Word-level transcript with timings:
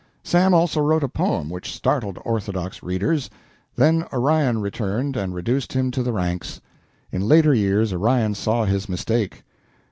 Sam 0.23 0.51
also 0.55 0.81
wrote 0.81 1.03
a 1.03 1.07
poem 1.07 1.47
which 1.47 1.71
startled 1.75 2.17
orthodox 2.25 2.81
readers. 2.81 3.29
Then 3.75 4.05
Orion 4.11 4.59
returned 4.59 5.15
and 5.15 5.35
reduced 5.35 5.73
him 5.73 5.91
to 5.91 6.01
the 6.01 6.11
ranks. 6.11 6.59
In 7.11 7.27
later 7.27 7.53
years 7.53 7.93
Orion 7.93 8.33
saw 8.33 8.65
his 8.65 8.89
mistake. 8.89 9.43